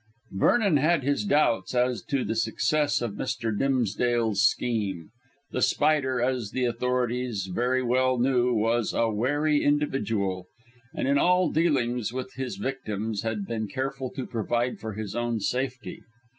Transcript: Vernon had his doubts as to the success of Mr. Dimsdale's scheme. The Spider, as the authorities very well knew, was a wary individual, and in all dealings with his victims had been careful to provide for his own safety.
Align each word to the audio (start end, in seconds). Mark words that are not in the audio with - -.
Vernon 0.31 0.77
had 0.77 1.03
his 1.03 1.23
doubts 1.25 1.75
as 1.75 2.01
to 2.01 2.23
the 2.25 2.33
success 2.35 3.03
of 3.03 3.11
Mr. 3.13 3.55
Dimsdale's 3.55 4.41
scheme. 4.41 5.09
The 5.51 5.61
Spider, 5.61 6.19
as 6.19 6.49
the 6.49 6.65
authorities 6.65 7.45
very 7.53 7.83
well 7.83 8.17
knew, 8.17 8.51
was 8.51 8.93
a 8.95 9.11
wary 9.11 9.63
individual, 9.63 10.47
and 10.95 11.07
in 11.07 11.19
all 11.19 11.51
dealings 11.51 12.11
with 12.11 12.33
his 12.33 12.55
victims 12.55 13.21
had 13.21 13.45
been 13.45 13.67
careful 13.67 14.09
to 14.15 14.25
provide 14.25 14.79
for 14.79 14.93
his 14.93 15.15
own 15.15 15.39
safety. 15.39 16.01